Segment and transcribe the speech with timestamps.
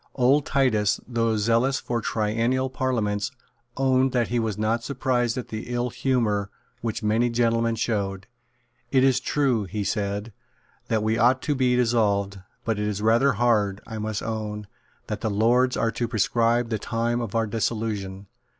[0.15, 3.29] Old Titus, though zealous for triennial parliaments,
[3.77, 6.49] owned that he was not surprised at the ill humour
[6.81, 8.25] which many gentlemen showed.
[8.89, 10.33] "It is true," he said,
[10.87, 14.65] "that we ought to be dissolved; but it is rather hard, I must own,
[15.05, 18.25] that the Lords are to prescribe the time of our dissolution.